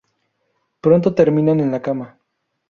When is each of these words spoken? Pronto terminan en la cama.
Pronto 0.81 1.13
terminan 1.13 1.59
en 1.59 1.69
la 1.71 1.83
cama. 1.83 2.17